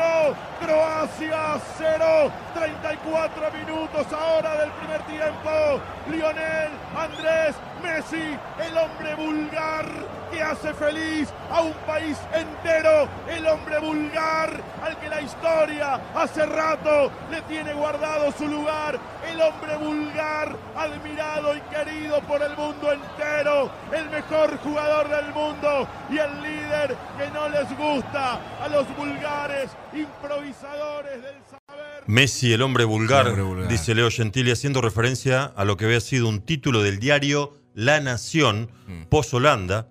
[0.60, 9.86] Croacia 0, 34 minutos ahora del primer tiempo, Lionel Andrés Messi, el hombre vulgar
[10.32, 14.50] que hace feliz a un país entero, el hombre vulgar
[14.82, 21.56] al que la historia hace rato le tiene guardado su lugar, el hombre vulgar admirado
[21.56, 27.30] y querido por el mundo entero, el mejor jugador del mundo y el líder que
[27.32, 32.04] no les gusta a los vulgares improvisadores del saber.
[32.22, 33.68] Messi, el hombre vulgar, El hombre vulgar.
[33.68, 38.00] dice Leo Gentili, haciendo referencia a lo que había sido un título del diario La
[38.00, 38.70] Nación,
[39.10, 39.88] post Holanda.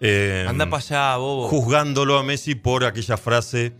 [0.00, 0.50] eh, Mm.
[0.50, 1.48] Anda para allá, bobo.
[1.48, 3.72] Juzgándolo a Messi por aquella frase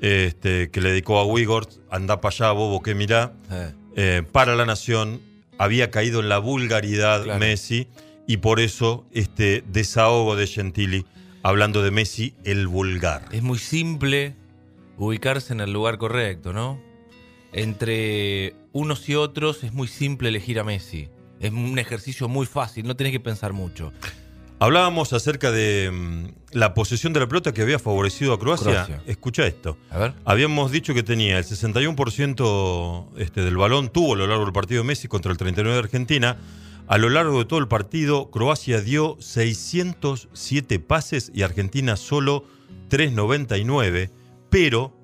[0.00, 3.32] este, que le dedicó a Wigord, anda para allá, bobo, que mirá.
[3.52, 3.72] Eh.
[3.96, 5.20] Eh, para La Nación
[5.58, 7.38] había caído en la vulgaridad Claro.
[7.38, 7.86] Messi
[8.26, 11.06] y por eso este desahogo de Gentili
[11.44, 13.26] hablando de Messi, el vulgar.
[13.30, 14.34] Es muy simple
[14.96, 16.80] ubicarse en el lugar correcto, ¿no?
[17.52, 21.08] Entre unos y otros es muy simple elegir a Messi.
[21.40, 23.92] Es un ejercicio muy fácil, no tenés que pensar mucho.
[24.60, 28.72] Hablábamos acerca de mm, la posesión de la pelota que había favorecido a Croacia.
[28.72, 29.02] Croacia.
[29.06, 29.78] Escucha esto.
[29.90, 30.14] A ver.
[30.24, 34.82] Habíamos dicho que tenía el 61% este, del balón, tuvo a lo largo del partido
[34.82, 36.36] Messi contra el 39 de Argentina.
[36.88, 42.44] A lo largo de todo el partido, Croacia dio 607 pases y Argentina solo
[42.88, 44.10] 399,
[44.50, 44.97] pero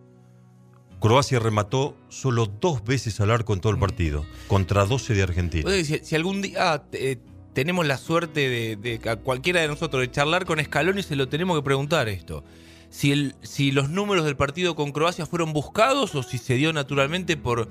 [1.04, 5.70] Croacia remató solo dos veces al arco en todo el partido, contra 12 de Argentina.
[5.70, 7.18] Si, si algún día eh,
[7.52, 11.28] tenemos la suerte de, de a cualquiera de nosotros de charlar con Scaloni, se lo
[11.28, 12.42] tenemos que preguntar esto.
[12.88, 16.72] Si, el, si los números del partido con Croacia fueron buscados o si se dio
[16.72, 17.68] naturalmente por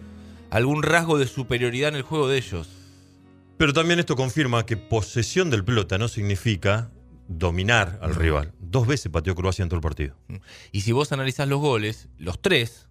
[0.51, 2.69] algún rasgo de superioridad en el juego de ellos.
[3.57, 6.91] Pero también esto confirma que posesión del pelota no significa
[7.27, 8.53] dominar al rival.
[8.59, 10.15] Dos veces pateó Croacia en todo el partido.
[10.71, 12.89] Y si vos analizás los goles, los tres,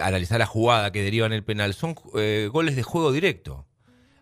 [0.00, 3.66] analizás la jugada que deriva en el penal, son eh, goles de juego directo.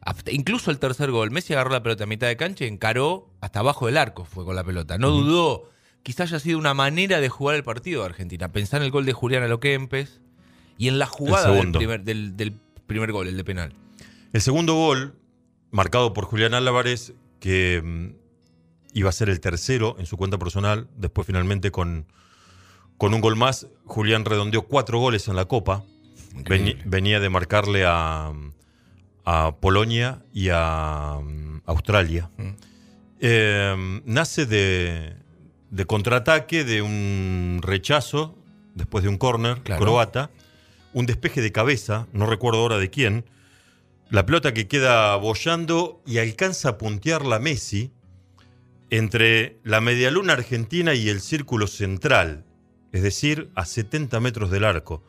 [0.01, 3.31] Hasta- incluso el tercer gol, Messi agarró la pelota a mitad de cancha y encaró
[3.41, 4.99] hasta abajo del arco, fue con la pelota.
[4.99, 5.71] No dudó.
[6.03, 8.51] Quizás haya sido una manera de jugar el partido de Argentina.
[8.51, 10.21] Pensar en el gol de Julián Aloquempes
[10.77, 12.55] y en la jugada del primer, del, del
[12.89, 13.73] primer gol, el de penal.
[14.33, 15.15] El segundo gol,
[15.71, 18.09] marcado por Julián Álvarez, que mm,
[18.95, 22.07] iba a ser el tercero en su cuenta personal, después finalmente con,
[23.03, 25.83] con un gol más, Julián redondeó cuatro goles en la Copa.
[26.85, 28.33] Venía de marcarle a,
[29.25, 32.31] a Polonia y a mm, Australia.
[33.19, 35.17] Eh, nace de,
[35.71, 38.39] de contraataque, de un rechazo,
[38.77, 40.31] después de un córner croata,
[40.93, 43.25] un despeje de cabeza, no recuerdo ahora de quién,
[44.11, 47.91] la pelota que queda bollando y alcanza a puntear la Messi
[48.91, 52.45] entre la medialuna argentina y el círculo central,
[52.93, 55.03] es decir, a 70 metros del arco.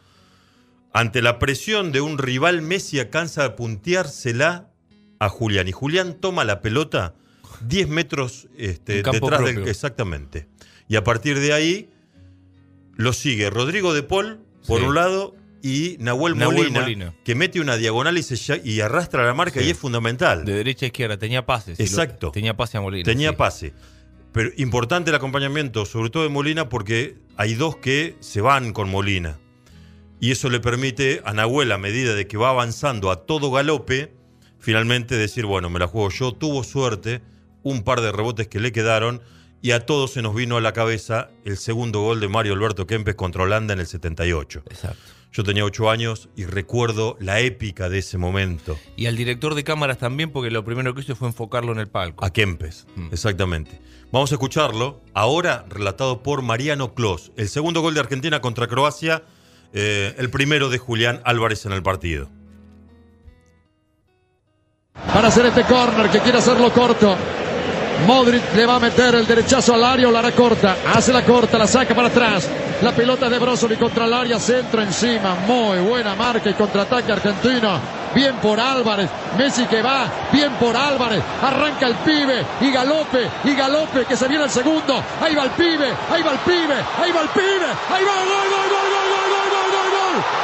[0.94, 4.70] Ante la presión de un rival, Messi alcanza a punteársela
[5.20, 5.68] a Julián.
[5.68, 7.16] Y Julián toma la pelota
[7.68, 9.56] 10 metros este, detrás del.
[9.56, 9.66] propio.
[9.68, 10.48] Exactamente.
[10.88, 11.90] Y a partir de ahí
[12.96, 14.86] lo sigue Rodrigo de Paul, por Sí.
[14.86, 17.14] un lado, y Nahuel, Nahuel Molina, Molina.
[17.24, 19.68] que mete una diagonal y, se y arrastra la marca Sí.
[19.68, 20.44] y es fundamental.
[20.46, 21.80] De derecha a izquierda, tenía pases.
[21.80, 22.32] lo- Exacto.
[22.32, 23.04] tenía pase a Molina.
[23.06, 23.36] Tenía sí.
[23.38, 23.74] pase.
[24.34, 28.90] Pero importante el acompañamiento, sobre todo de Molina, porque hay dos que se van con
[28.90, 29.40] Molina.
[30.20, 34.12] Y eso le permite a Nahuel, a medida de que va avanzando a todo galope,
[34.58, 36.32] finalmente decir, bueno, me la juego yo.
[36.34, 37.22] Tuvo suerte,
[37.62, 39.22] un par de rebotes que le quedaron,
[39.62, 42.88] y a todos se nos vino a la cabeza el segundo gol de Mario Alberto
[42.88, 44.64] Kempes contra Holanda en el 78.
[44.70, 45.23] Exacto.
[45.34, 48.78] Yo tenía ocho años y recuerdo la épica de ese momento.
[48.96, 51.88] Y al director de cámaras también, porque lo primero que hizo fue enfocarlo en el
[51.88, 52.24] palco.
[52.24, 53.08] A Kempes, Mm.
[53.12, 53.82] exactamente.
[54.12, 57.32] Vamos a escucharlo, ahora relatado por Mariano Clos.
[57.36, 59.24] El segundo gol de Argentina contra Croacia,
[59.74, 62.30] eh, el primero de Julián Álvarez en el partido.
[65.14, 67.16] para hacer este córner que quiere hacerlo corto.
[68.06, 70.78] Modric le va a meter el derechazo al área o la hará corta.
[70.94, 72.50] Hace la corta, la saca para atrás.
[72.82, 75.36] La pelota de Brozovic contra el área, centro encima.
[75.48, 77.80] Muy buena marca y contraataque argentino.
[78.14, 79.10] Bien por Álvarez.
[79.38, 80.06] Messi que va.
[80.32, 81.24] Bien por Álvarez.
[81.42, 82.46] Arranca el pibe.
[82.62, 83.28] Y galope.
[83.46, 84.06] Y galope.
[84.06, 85.02] Que se viene el segundo.
[85.22, 85.94] Ahí va el pibe.
[86.12, 86.76] Ahí va el pibe.
[87.02, 87.68] Ahí va el pibe.
[87.90, 88.14] Ahí va.
[88.14, 90.43] Gol, gol, gol, gol, gol, gol, gol, gol.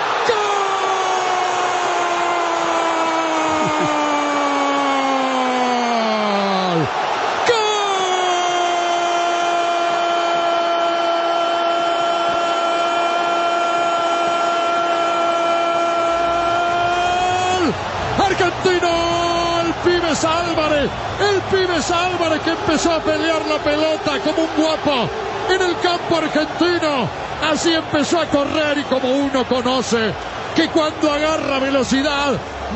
[21.80, 25.10] Álvarez que empezó a pelear la pelota como un guapo
[25.50, 27.10] en el campo argentino.
[27.50, 30.12] Así empezó a correr y como uno conoce
[30.56, 32.34] que cuando agarra velocidad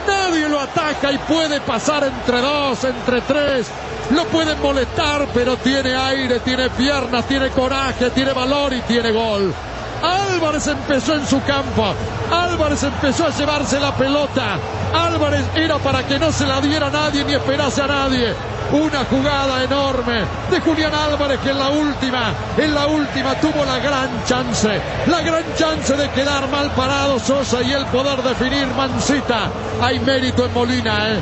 [0.07, 3.67] nadie lo ataca y puede pasar entre dos, entre tres.
[4.11, 9.53] Lo pueden molestar, pero tiene aire, tiene piernas, tiene coraje, tiene valor y tiene gol.
[10.01, 11.93] Álvarez empezó en su campo.
[12.31, 14.57] Álvarez empezó a llevarse la pelota.
[14.93, 18.33] Álvarez era para que no se la diera a nadie ni esperase a nadie.
[18.73, 23.77] Una jugada enorme de Julián Álvarez que en la última, en la última tuvo la
[23.77, 29.51] gran chance, la gran chance de quedar mal parado Sosa y el poder definir Mancita.
[29.79, 31.19] Hay mérito en Molina, ¿eh?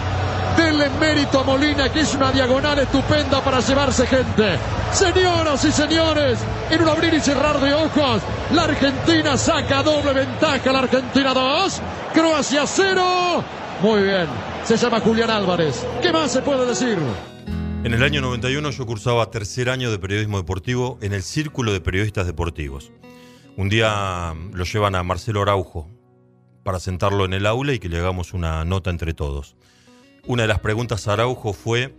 [0.55, 4.57] Denle mérito a Molina, que es una diagonal estupenda para llevarse gente.
[4.93, 6.39] Señoras y señores,
[6.69, 8.21] en un abrir y cerrar de ojos,
[8.53, 10.71] la Argentina saca doble ventaja.
[10.71, 11.81] La Argentina 2,
[12.13, 13.43] Croacia 0.
[13.81, 14.27] Muy bien,
[14.63, 15.85] se llama Julián Álvarez.
[16.01, 16.97] ¿Qué más se puede decir?
[17.83, 21.81] En el año 91 yo cursaba tercer año de periodismo deportivo en el Círculo de
[21.81, 22.91] Periodistas Deportivos.
[23.57, 25.89] Un día mm, lo llevan a Marcelo Araujo
[26.63, 29.55] para sentarlo en el aula y que le hagamos una nota entre todos.
[30.27, 31.95] Una de las preguntas a Araujo fue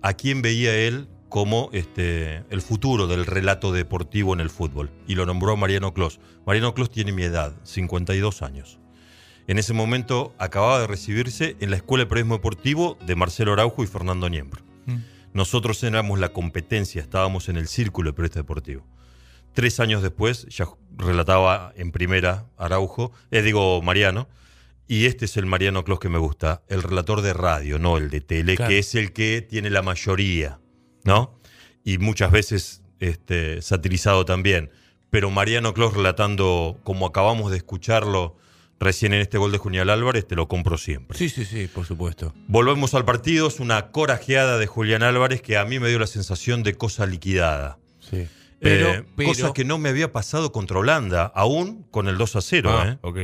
[0.00, 4.90] a quién veía él como este, el futuro del relato deportivo en el fútbol.
[5.06, 6.18] Y lo nombró Mariano Clos.
[6.46, 8.78] Mariano Clos tiene mi edad, 52 años.
[9.48, 13.84] En ese momento acababa de recibirse en la Escuela de Periodismo Deportivo de Marcelo Araujo
[13.84, 14.65] y Fernando Niembro.
[15.36, 18.86] Nosotros éramos la competencia, estábamos en el círculo de periodista deportivo.
[19.52, 20.66] Tres años después ya
[20.96, 24.28] relataba en primera Araujo, eh, digo Mariano,
[24.88, 28.08] y este es el Mariano Clos que me gusta, el relator de radio, no el
[28.08, 28.70] de tele, Claro.
[28.70, 30.58] que es el que tiene la mayoría,
[31.04, 31.38] ¿no?
[31.84, 34.70] Y muchas veces este, satirizado también.
[35.10, 38.38] Pero Mariano Clos relatando como acabamos de escucharlo
[38.78, 41.16] recién en este gol de Junial Álvarez, te lo compro siempre.
[41.18, 42.34] Sí, sí, sí, por supuesto.
[42.48, 46.06] Volvemos al partido, es una corajeada de Julián Álvarez que a mí me dio la
[46.06, 47.78] sensación de cosa liquidada.
[48.00, 48.26] Sí.
[48.60, 52.36] Pero, Pero- pero- cosa que no me había pasado contra Holanda, aún con el 2
[52.36, 52.70] a 0.
[52.72, 52.98] Ah, ¿eh?
[53.02, 53.18] ok.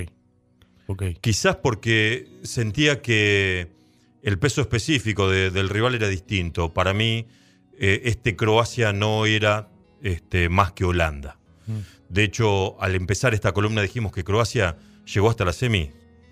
[0.89, 1.03] Ok.
[1.21, 3.69] Quizás porque sentía que
[4.23, 6.73] el peso específico de- del rival era distinto.
[6.75, 7.27] Para mí,
[7.79, 9.69] eh, este Croacia no era
[10.03, 11.39] este, más que Holanda.
[11.67, 11.79] Mm.
[12.09, 15.91] De hecho, al empezar esta columna dijimos que Croacia llegó hasta la semi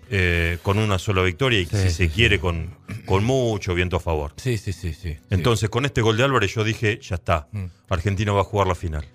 [0.09, 3.95] eh, con una sola victoria y Sí, si sí, se quiere con, con mucho viento
[3.95, 4.33] a favor.
[4.37, 5.17] Sí, sí, sí, sí.
[5.29, 7.65] Entonces, con este gol de Álvarez yo dije, ya está, Mm.
[7.89, 9.05] Argentina va a jugar la final.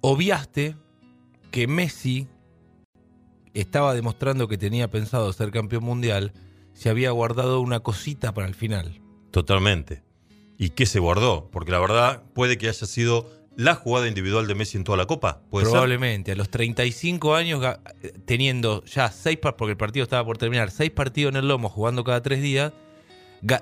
[0.00, 0.76] Obviaste
[1.50, 2.26] que Messi
[3.54, 6.32] estaba demostrando que tenía pensado ser campeón mundial,
[6.72, 9.00] se había guardado una cosita para el final.
[9.30, 10.02] Totalmente.
[10.56, 11.50] ¿Y qué se guardó?
[11.50, 15.06] Porque la verdad puede que haya sido la jugada individual de Messi en toda la
[15.06, 15.42] Copa.
[15.50, 15.72] ¿Puede ser?
[15.72, 17.64] Probablemente, a los 35 años,
[18.24, 22.04] teniendo ya seis, porque el partido estaba por terminar, seis partidos en el lomo, jugando
[22.04, 22.72] cada tres días,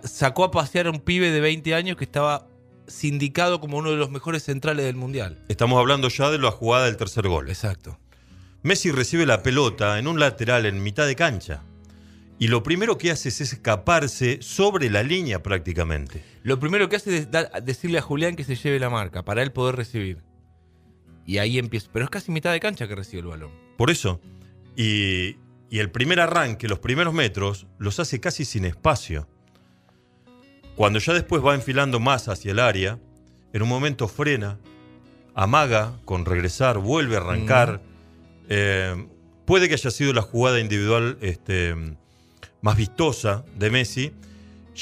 [0.05, 2.47] sacó a pasear a un pibe de 20 años que estaba
[2.87, 5.39] sindicado como uno de los mejores centrales del mundial.
[5.49, 7.49] Estamos hablando ya de la jugada del tercer gol.
[7.49, 7.99] Exacto.
[8.63, 11.63] Messi recibe la pelota en un lateral en mitad de cancha.
[12.39, 16.23] Y lo primero que hace es escaparse sobre la línea prácticamente.
[16.45, 19.43] Lo primero que hace es da- decirle a Julián que se lleve la marca para
[19.43, 20.23] él poder recibir.
[21.27, 21.89] Y ahí empieza.
[21.93, 23.51] Pero es casi mitad de cancha que recibe el balón.
[23.77, 24.21] Por eso.
[24.77, 25.37] Y,
[25.69, 29.27] y el primer arranque, los primeros metros, los hace casi sin espacio.
[30.77, 33.01] Cuando ya después va enfilando más hacia el área,
[33.53, 34.59] en un momento frena,
[35.35, 37.83] amaga con regresar, vuelve a arrancar.
[38.49, 39.09] Eh,
[39.45, 41.75] puede que haya sido la jugada individual este,
[42.61, 44.13] más vistosa de Messi.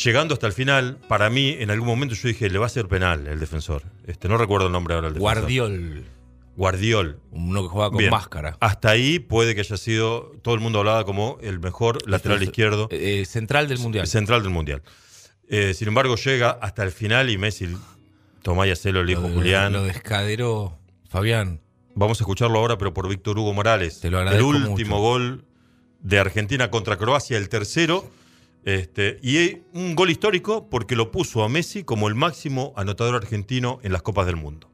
[0.05, 2.87] Llegando hasta el final, para mí, en algún momento yo dije, le va a ser
[2.87, 3.83] penal el defensor.
[4.07, 5.41] Este, no recuerdo el nombre ahora del defensor.
[5.41, 6.05] Guardiol.
[6.57, 7.21] Guardiol.
[7.33, 8.11] Uno que juega con Bien.
[8.11, 8.57] máscara.
[8.61, 12.89] Hasta ahí puede que haya sido, todo el mundo hablaba como el mejor lateral izquierdo.
[12.91, 14.07] eh, central del mundial.
[14.07, 14.83] Central del mundial.
[15.49, 17.69] Eh, sin embargo, llega hasta el final y Messi
[18.43, 19.73] toma y hacelo, el dijo Julián.
[19.73, 21.61] Lo descaderó Fabián.
[21.95, 24.01] Vamos a escucharlo ahora, pero por Víctor Hugo Morales.
[24.01, 24.99] Te lo el último mucho.
[24.99, 25.45] gol
[26.01, 28.11] de Argentina contra Croacia, el tercero.
[28.65, 33.79] Este, y un gol histórico porque lo puso a Messi como el máximo anotador argentino
[33.85, 34.69] en las Copas del Mundo.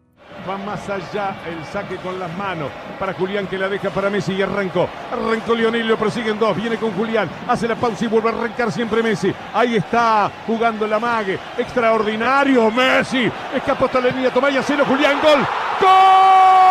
[0.49, 4.33] Va más allá el saque con las manos para Julián que la deja para Messi
[4.33, 4.89] y arrancó.
[5.13, 6.57] Arrancó Lionel, lo prosiguen dos.
[6.57, 9.33] Viene con Julián, hace la pausa y vuelve a arrancar siempre Messi.
[9.53, 11.39] Ahí está jugando la mague.
[11.59, 13.31] Extraordinario Messi.
[13.55, 15.21] Escapó hasta la línea, toma y hacelo Julián.
[15.21, 15.47] Gol.
[15.81, 16.62] ¡Gol!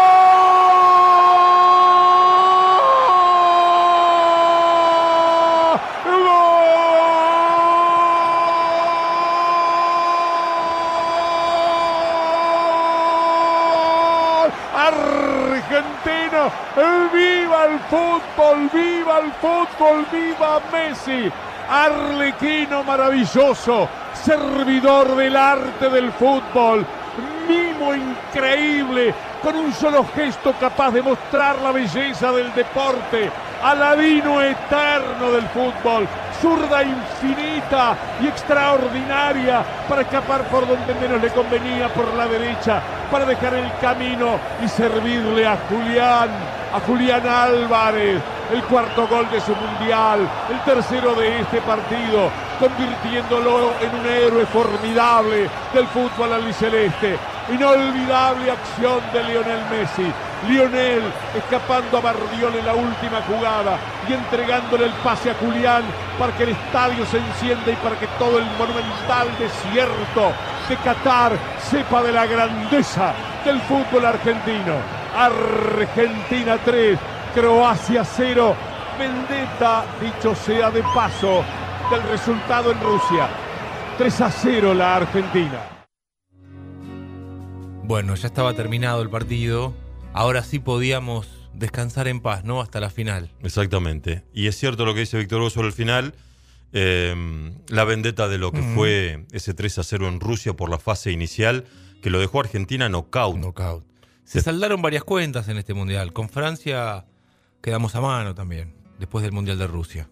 [18.36, 21.32] Fútbol, viva el fútbol, viva Messi.
[21.70, 26.86] Arlequino maravilloso, servidor del arte del fútbol,
[27.48, 33.32] mimo increíble, con un solo gesto capaz de mostrar la belleza del deporte,
[33.64, 36.08] aladino eterno del fútbol,
[36.42, 43.26] zurda infinita y extraordinaria para escapar por donde menos le convenía, por la derecha, para
[43.26, 46.30] dejar el camino y servirle a Julián,
[46.74, 53.74] a Julián Álvarez, el cuarto gol de su mundial, el tercero de este partido, convirtiéndolo
[53.82, 57.18] en un héroe formidable del fútbol albiceleste.
[57.52, 60.12] Inolvidable acción de Lionel Messi.
[60.48, 61.04] Lionel
[61.36, 65.84] escapando a Bardiol en la última jugada y entregándole el pase a Julián
[66.18, 70.32] para que el estadio se encienda y para que todo el monumental desierto
[70.68, 71.34] de Qatar
[71.70, 73.14] sepa de la grandeza
[73.46, 75.01] del fútbol argentino.
[75.14, 77.00] Argentina 3,
[77.34, 78.56] Croacia 0.
[79.00, 81.44] Vendetta, dicho sea de paso,
[81.90, 83.30] del resultado en Rusia.
[83.98, 85.86] 3 a 0 la Argentina.
[87.84, 89.74] Bueno, ya estaba terminado el partido.
[90.14, 92.62] Ahora sí podíamos descansar en paz, ¿no?
[92.62, 93.32] Hasta la final.
[93.44, 94.24] Exactamente.
[94.34, 96.14] Y es cierto lo que dice Víctor Hugo sobre el final.
[96.74, 97.14] eh,
[97.68, 98.76] la vendetta de lo que Ujú.
[98.76, 101.66] fue ese 3 a 0 en Rusia por la fase inicial
[102.02, 103.36] que lo dejó a Argentina knockout.
[103.36, 103.84] Knockout.
[104.24, 106.14] Se saldaron varias cuentas en este mundial.
[106.14, 107.06] Con Francia
[107.62, 110.10] quedamos a mano también, después del mundial de Rusia.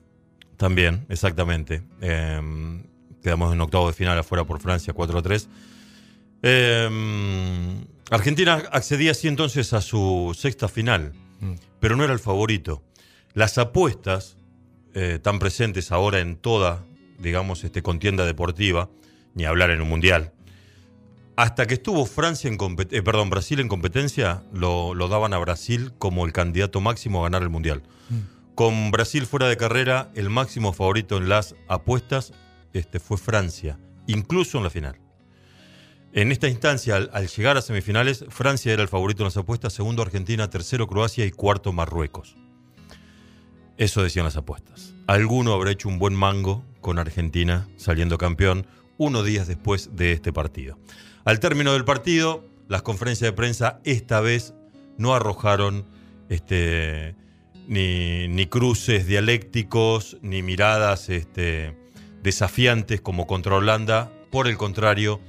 [0.57, 1.83] También, exactamente.
[2.01, 2.81] Eh,
[3.23, 5.47] quedamos en octavo de final afuera por Francia 4-3.
[6.41, 11.53] Eh, Argentina accedía así entonces a su sexta final, Mm.
[11.79, 12.83] pero no era el favorito.
[13.33, 14.35] Las apuestas,
[14.93, 16.83] eh, tan presentes ahora en toda,
[17.19, 18.89] digamos, este, contienda deportiva,
[19.35, 20.33] ni hablar en un mundial,
[21.39, 22.57] hasta que estuvo Francia en
[22.91, 27.23] eh, perdón, Brasil en competencia, lo, lo daban a Brasil como el candidato máximo a
[27.23, 27.81] ganar el mundial.
[28.55, 32.33] Con Brasil fuera de carrera, el máximo favorito en las apuestas
[32.73, 34.99] este, fue Francia, incluso en la final.
[36.11, 39.71] En esta instancia, al, al llegar a semifinales, Francia era el favorito en las apuestas,
[39.71, 42.35] segundo Argentina, tercero Croacia y cuarto Marruecos.
[43.77, 44.93] Eso decían las apuestas.
[45.07, 48.67] Alguno habrá hecho un buen mango con Argentina saliendo campeón
[48.97, 50.77] unos días después de este partido.
[51.29, 54.55] Al término del partido, las conferencias de prensa esta vez
[54.97, 55.85] no arrojaron
[56.27, 57.15] este,
[57.67, 61.77] ni, ni cruces dialécticos, ni miradas este,
[62.23, 64.11] desafiantes como contra Holanda.
[64.31, 65.21] Por el contrario,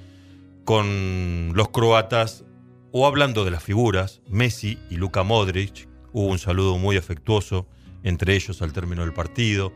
[0.65, 2.45] con los croatas,
[2.93, 7.67] o hablando de las figuras, Messi y Luka Modric, hubo un saludo muy afectuoso
[8.05, 9.75] entre ellos al término del partido.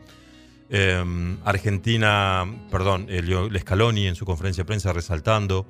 [0.71, 5.67] Eh, Argentina, perdón, el Scaloni en su conferencia de prensa resaltando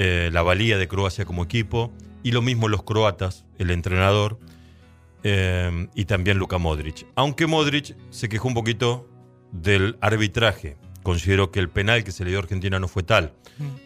[0.00, 1.92] eh, la valía de Croacia como equipo,
[2.22, 4.38] y lo mismo los croatas, el entrenador,
[5.24, 7.04] eh, y también Luka Modric.
[7.16, 9.08] Aunque Modric se quejó un poquito
[9.50, 13.32] del arbitraje, consideró que el penal que se le dio a Argentina no fue tal,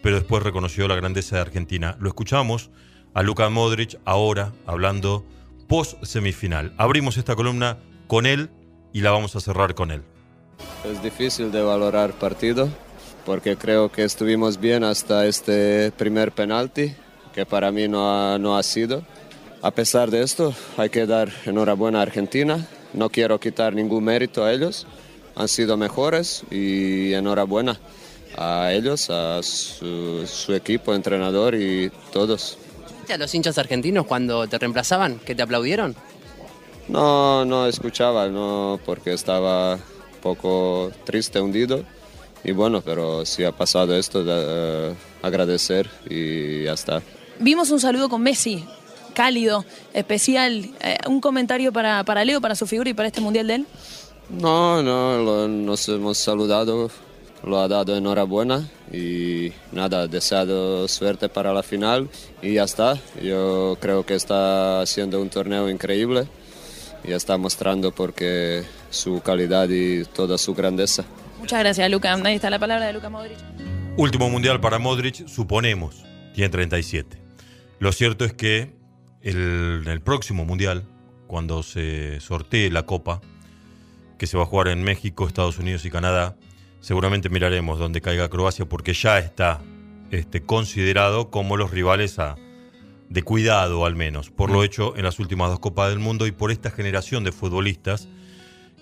[0.02, 1.96] pero después reconoció la grandeza de Argentina.
[1.98, 2.70] Lo escuchamos
[3.14, 5.24] a Luka Modric ahora hablando
[5.66, 6.74] post semifinal.
[6.76, 8.50] Abrimos esta columna con él
[8.92, 10.02] y la vamos a cerrar con él.
[10.84, 12.68] Es difícil de valorar partido
[13.24, 16.94] porque creo que estuvimos bien hasta este primer penalti,
[17.34, 19.02] que para mí no ha, no ha sido.
[19.62, 22.66] A pesar de esto, hay que dar enhorabuena a Argentina.
[22.92, 24.86] No quiero quitar ningún mérito a ellos.
[25.36, 27.78] Han sido mejores y enhorabuena
[28.36, 32.58] a ellos, a su, su equipo, entrenador y todos.
[32.98, 35.94] ¿Viste a los hinchas argentinos cuando te reemplazaban, que te aplaudieron?
[36.88, 41.84] No, no escuchaba, no, porque estaba un poco triste, hundido.
[42.44, 47.02] Y bueno, pero si ha pasado esto, eh, agradecer y ya está.
[47.38, 48.64] Vimos un saludo con Messi,
[49.14, 49.64] cálido,
[49.94, 50.70] especial.
[50.80, 53.66] Eh, un comentario para, para Leo, para su figura y para este mundial de él.
[54.28, 56.90] No, no, lo- nos hemos saludado,
[57.44, 62.08] lo ha dado enhorabuena y nada, deseado suerte para la final
[62.40, 62.98] y ya está.
[63.22, 66.26] Yo creo que está haciendo un torneo increíble
[67.04, 71.04] y está mostrando porque su calidad y toda su grandeza.
[71.42, 72.14] Muchas gracias, Luca.
[72.14, 73.36] Ahí está la palabra de Luca Modric.
[73.96, 77.20] Último mundial para Modric, suponemos, tiene 37.
[77.80, 78.76] Lo cierto es que
[79.22, 80.84] el, en el próximo mundial,
[81.26, 83.20] cuando se sortee la copa,
[84.18, 86.36] que se va a jugar en México, Estados Unidos y Canadá,
[86.78, 89.60] seguramente miraremos dónde caiga Croacia porque ya está
[90.12, 92.36] este, considerado como los rivales a,
[93.08, 96.30] de cuidado al menos, por lo hecho en las últimas dos Copas del Mundo y
[96.30, 98.08] por esta generación de futbolistas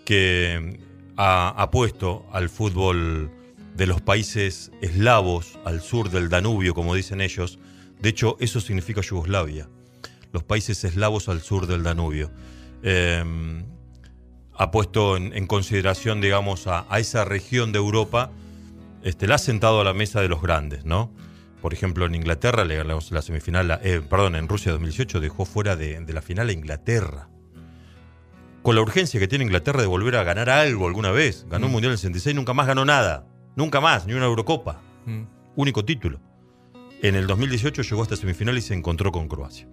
[0.04, 0.89] que
[1.22, 3.30] ha, puesto al fútbol
[3.76, 7.58] de los países eslavos al sur del Danubio, como dicen ellos.
[8.00, 9.68] De hecho, eso significa Yugoslavia.
[10.32, 12.30] Los países eslavos al sur del Danubio.
[12.82, 13.22] Eh,
[14.54, 18.30] ha puesto en, consideración, digamos, a, esa región de Europa,
[19.02, 21.12] este, la ha sentado a la mesa de los grandes, ¿no?
[21.60, 25.76] Por ejemplo, en Inglaterra, le ganamos la semifinal, eh, perdón, en Rusia 2018 dejó fuera
[25.76, 27.28] de la final a Inglaterra.
[28.62, 31.46] Con la urgencia que tiene Inglaterra de volver a ganar algo alguna vez.
[31.48, 33.26] Ganó un Mundial en el 66, nunca más ganó nada.
[33.56, 34.80] Nunca más, ni una Eurocopa.
[35.06, 35.22] Mm.
[35.56, 36.20] Único título.
[37.02, 39.66] En el 2018 llegó hasta semifinal y se encontró con Croacia.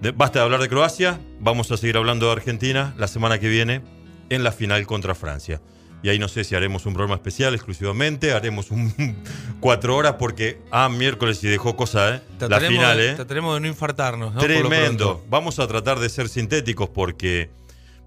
[0.00, 3.48] De- basta de hablar de Croacia, vamos a seguir hablando de Argentina la semana que
[3.48, 3.82] viene
[4.30, 5.60] en la final contra Francia.
[6.02, 8.92] Y ahí no sé si haremos un programa especial exclusivamente, haremos un
[9.60, 12.20] cuatro horas porque, ah, miércoles y dejó cosa, ¿eh?
[12.48, 13.14] La final, ¿eh?
[13.14, 14.40] Trataremos de no infartarnos, ¿no?
[14.40, 15.24] Tremendo.
[15.30, 17.50] Vamos a tratar de ser sintéticos porque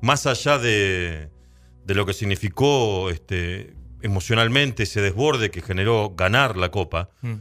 [0.02, 1.30] más allá de,
[1.86, 7.34] de lo que significó este, emocionalmente ese desborde que generó ganar la Copa, Mm.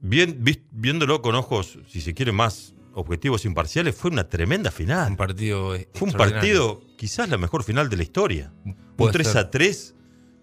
[0.00, 5.10] bien, viéndolo con ojos, si se quiere, más objetivos imparciales, fue una tremenda final.
[5.10, 8.52] Un partido Fue un partido, quizás la mejor final de la historia.
[8.64, 9.36] Un Puede 3 ser.
[9.38, 9.94] a 3,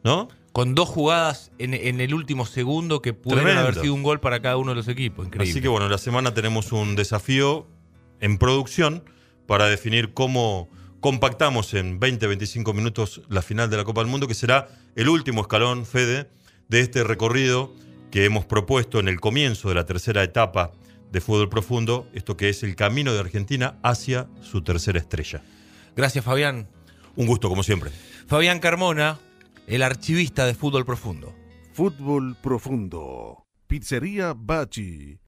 [0.04, 0.28] ¿no?
[0.52, 3.70] Con dos jugadas en, en el último segundo que pudieron Tremendo.
[3.70, 5.28] haber sido un gol para cada uno de los equipos.
[5.28, 5.50] Increíble.
[5.50, 7.68] Así que bueno, la semana tenemos un desafío
[8.20, 9.06] en producción
[9.48, 10.68] para definir cómo
[11.02, 15.42] compactamos en 20-25 minutos la final de la Copa del Mundo, que será el último
[15.42, 16.30] escalón, Fede,
[16.70, 17.74] de este recorrido
[18.12, 20.72] que hemos propuesto en el comienzo de la tercera etapa
[21.12, 25.42] de Fútbol Profundo, esto que es el camino de Argentina hacia su tercera estrella.
[25.96, 26.70] Gracias, Fabián.
[27.16, 27.92] Un gusto, como siempre.
[28.28, 29.20] Fabián Carmona,
[29.68, 31.36] el archivista de Fútbol Profundo.
[31.74, 33.48] Fútbol Profundo.
[33.68, 35.22] Pizzería Bachi.